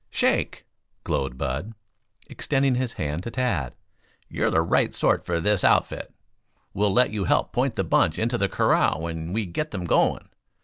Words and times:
"Shake," 0.09 0.65
glowed 1.03 1.37
Bud, 1.37 1.73
extending 2.27 2.73
his 2.73 2.93
hand 2.93 3.21
to 3.21 3.29
Tad. 3.29 3.75
"You're 4.27 4.49
the 4.49 4.63
right 4.63 4.95
sort 4.95 5.27
for 5.27 5.39
this 5.39 5.63
outfit. 5.63 6.11
We'll 6.73 6.91
let 6.91 7.11
you 7.11 7.25
help 7.25 7.53
point 7.53 7.75
the 7.75 7.83
bunch 7.83 8.17
into 8.17 8.39
the 8.39 8.49
corral 8.49 9.01
when 9.01 9.31
we 9.31 9.45
get 9.45 9.69
them 9.69 9.85
going. 9.85 10.29